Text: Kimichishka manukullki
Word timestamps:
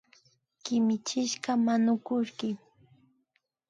Kimichishka 0.63 1.51
manukullki 1.65 2.49